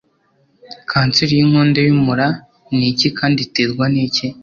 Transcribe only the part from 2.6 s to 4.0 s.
ni iki kandi iterwa